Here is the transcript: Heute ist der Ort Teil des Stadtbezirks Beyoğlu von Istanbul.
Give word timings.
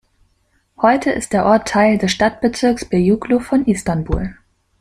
Heute 0.77 1.11
ist 1.11 1.31
der 1.31 1.45
Ort 1.45 1.67
Teil 1.67 1.99
des 1.99 2.09
Stadtbezirks 2.11 2.85
Beyoğlu 2.85 3.37
von 3.39 3.63
Istanbul. 3.67 4.33